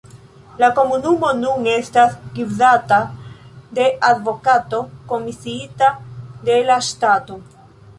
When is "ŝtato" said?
6.93-7.45